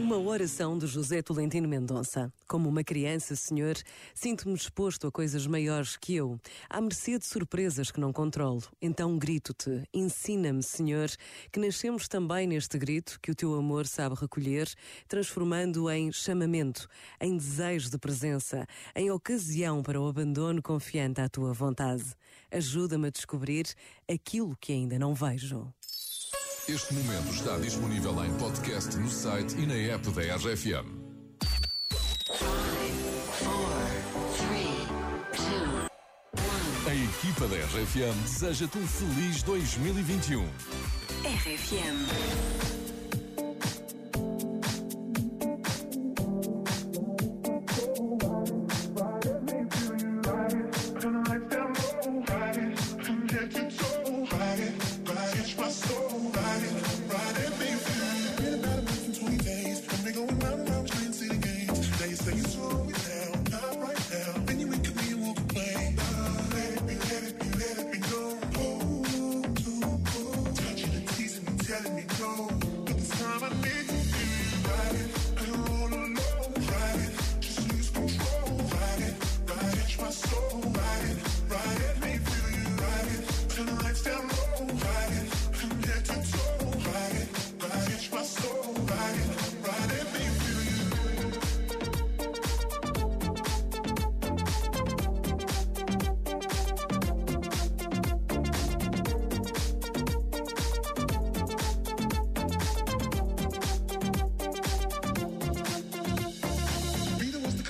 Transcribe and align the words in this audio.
Uma 0.00 0.16
oração 0.16 0.78
de 0.78 0.86
José 0.86 1.20
Tolentino 1.20 1.68
Mendonça. 1.68 2.32
Como 2.48 2.70
uma 2.70 2.82
criança, 2.82 3.36
Senhor, 3.36 3.76
sinto-me 4.14 4.54
disposto 4.54 5.06
a 5.06 5.12
coisas 5.12 5.46
maiores 5.46 5.94
que 5.94 6.14
eu, 6.14 6.40
à 6.70 6.80
mercê 6.80 7.18
de 7.18 7.26
surpresas 7.26 7.90
que 7.90 8.00
não 8.00 8.10
controlo. 8.10 8.62
Então 8.80 9.18
grito-te, 9.18 9.86
ensina-me, 9.92 10.62
Senhor, 10.62 11.10
que 11.52 11.60
nascemos 11.60 12.08
também 12.08 12.46
neste 12.46 12.78
grito 12.78 13.20
que 13.20 13.30
o 13.30 13.34
teu 13.34 13.54
amor 13.54 13.86
sabe 13.86 14.14
recolher, 14.14 14.72
transformando 15.06 15.90
em 15.90 16.10
chamamento, 16.10 16.88
em 17.20 17.36
desejo 17.36 17.90
de 17.90 17.98
presença, 17.98 18.66
em 18.96 19.10
ocasião 19.10 19.82
para 19.82 20.00
o 20.00 20.08
abandono 20.08 20.62
confiante 20.62 21.20
à 21.20 21.28
tua 21.28 21.52
vontade. 21.52 22.16
Ajuda-me 22.50 23.08
a 23.08 23.10
descobrir 23.10 23.66
aquilo 24.10 24.56
que 24.58 24.72
ainda 24.72 24.98
não 24.98 25.12
vejo. 25.12 25.70
Este 26.72 26.94
momento 26.94 27.34
está 27.34 27.58
disponível 27.58 28.24
em 28.24 28.32
podcast 28.34 28.96
no 28.96 29.10
site 29.10 29.56
e 29.58 29.66
na 29.66 29.74
app 29.92 30.08
da 30.10 30.36
RFM. 30.36 30.86
A 36.86 36.94
equipa 36.94 37.48
da 37.48 37.56
RFM 37.56 38.22
deseja-te 38.22 38.78
um 38.78 38.86
feliz 38.86 39.42
2021. 39.42 40.44
RFM. 41.24 42.69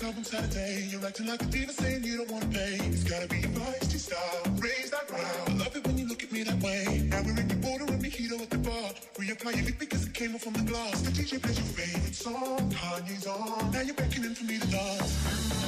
Saturday. 0.00 0.88
You're 0.88 1.04
acting 1.04 1.26
like 1.26 1.42
a 1.42 1.44
diva 1.44 1.72
saying 1.72 2.04
you 2.04 2.16
don't 2.16 2.30
wanna 2.30 2.46
pay. 2.46 2.78
It's 2.88 3.04
gotta 3.04 3.28
be 3.28 3.40
your 3.40 3.50
feisty 3.50 3.98
style. 3.98 4.42
Raise 4.56 4.90
that 4.90 5.06
ground. 5.06 5.26
I 5.46 5.52
love 5.62 5.76
it 5.76 5.86
when 5.86 5.98
you 5.98 6.08
look 6.08 6.22
at 6.22 6.32
me 6.32 6.42
that 6.42 6.58
way. 6.62 7.02
Now 7.10 7.20
we're 7.20 7.38
in 7.38 7.48
the 7.48 7.56
border 7.56 7.84
and 7.84 8.02
heat 8.06 8.32
at 8.32 8.48
the 8.48 8.56
bar. 8.58 8.90
Reapply 9.18 9.56
your 9.56 9.64
lip 9.66 9.78
because 9.78 10.06
it 10.06 10.14
came 10.14 10.34
off 10.34 10.40
from 10.40 10.54
the 10.54 10.62
glass. 10.62 11.02
The 11.02 11.10
DJ 11.10 11.42
plays 11.42 11.58
your 11.58 11.66
favorite 11.76 12.14
song. 12.14 12.72
Kanye's 12.72 13.26
on. 13.26 13.72
Now 13.72 13.82
you're 13.82 13.94
beckoning 13.94 14.34
for 14.34 14.44
me 14.44 14.58
to 14.58 14.66
dance. 14.68 15.12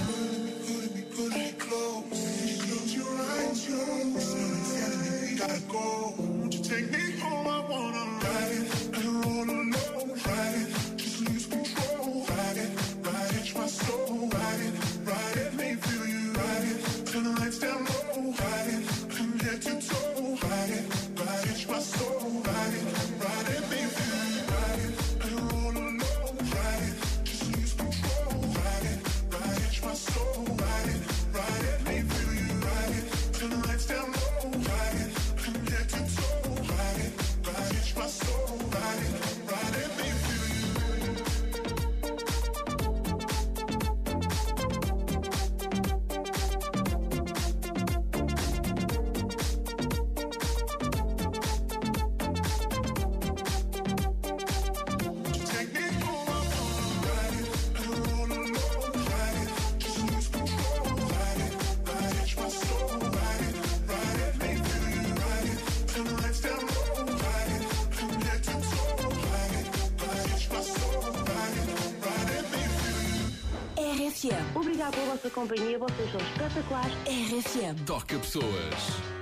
Pulling 0.08 0.44
me, 0.46 0.52
pulling 0.64 0.94
me, 0.94 1.02
pulling 1.12 1.38
me 1.38 1.52
close. 1.58 2.64
Close 2.64 2.94
your 2.96 3.12
eyes, 3.12 3.66
close. 3.66 4.32
Telling 4.80 5.30
me 5.30 5.38
gotta 5.38 5.60
go. 5.68 6.14
Won't 6.16 6.54
you 6.54 6.64
take 6.64 6.90
me 6.90 7.11
RFM. 74.22 74.56
Obrigado 74.56 74.94
pela 74.94 75.06
vossa 75.06 75.30
companhia, 75.30 75.78
vocês 75.78 76.10
são 76.12 76.20
espetaculares. 76.20 76.94
RFM. 77.06 77.84
Toca 77.84 78.18
pessoas. 78.18 79.21